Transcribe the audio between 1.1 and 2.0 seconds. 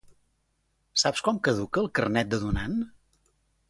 quan caduca el